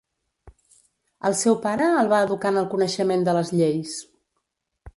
El 1.29 1.35
seu 1.41 1.57
pare 1.65 1.91
el 1.99 2.09
va 2.15 2.23
educar 2.29 2.53
en 2.53 2.59
el 2.63 2.67
coneixement 2.73 3.27
de 3.29 3.39
les 3.39 3.55
lleis. 3.61 3.95